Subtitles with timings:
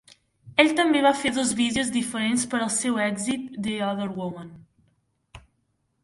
[0.61, 4.49] Ell també va fer dos vídeos diferents per al seu èxit "The Other Woman".